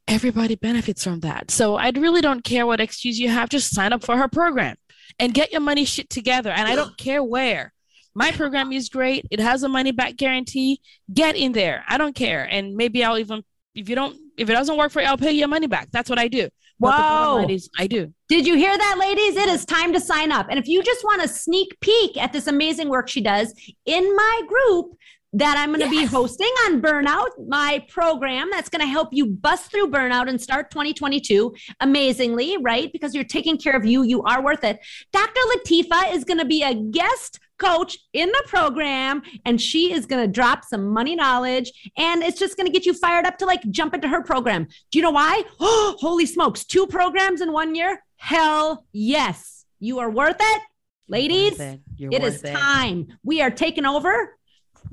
[0.07, 1.51] everybody benefits from that.
[1.51, 3.49] So I really don't care what excuse you have.
[3.49, 4.75] Just sign up for her program
[5.19, 6.51] and get your money shit together.
[6.51, 7.73] And I don't care where.
[8.13, 9.25] My program is great.
[9.29, 10.79] It has a money back guarantee.
[11.13, 11.83] Get in there.
[11.87, 12.47] I don't care.
[12.49, 13.43] And maybe I'll even,
[13.73, 15.89] if you don't, if it doesn't work for you, I'll pay your money back.
[15.91, 16.49] That's what I do.
[16.77, 17.37] Whoa.
[17.39, 18.13] Ladies, I do.
[18.27, 19.37] Did you hear that, ladies?
[19.37, 20.47] It is time to sign up.
[20.49, 23.53] And if you just want a sneak peek at this amazing work she does
[23.85, 24.97] in my group,
[25.35, 26.05] that I'm going to yes.
[26.05, 30.41] be hosting on Burnout, my program that's going to help you bust through burnout and
[30.41, 32.89] start 2022 amazingly, right?
[32.93, 34.79] Because you're taking care of you, you are worth it.
[35.11, 35.41] Dr.
[35.53, 40.25] Latifa is going to be a guest coach in the program and she is going
[40.25, 43.45] to drop some money knowledge and it's just going to get you fired up to
[43.45, 44.65] like jump into her program.
[44.89, 45.43] Do you know why?
[45.59, 48.01] Oh, holy smokes, two programs in one year?
[48.15, 49.65] Hell yes.
[49.81, 50.61] You are worth it.
[51.07, 51.81] Ladies, it.
[51.99, 52.53] it is it.
[52.53, 53.07] time.
[53.21, 54.34] We are taking over